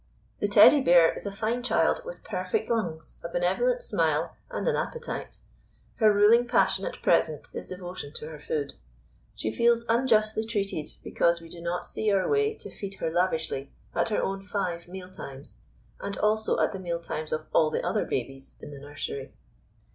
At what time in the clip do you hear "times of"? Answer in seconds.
16.99-17.45